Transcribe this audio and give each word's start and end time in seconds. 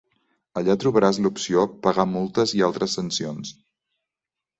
Allà 0.59 0.75
trobaràs 0.83 1.19
l'opció 1.25 1.65
"Pagar 1.87 2.05
multes 2.13 2.55
i 2.61 2.65
altres 2.69 2.95
sancions". 2.99 3.53